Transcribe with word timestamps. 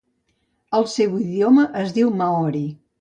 El 0.77 0.87
seu 0.95 1.13
idioma 1.25 1.67
es 1.83 1.93
diu 1.99 2.11
maori. 2.23 2.65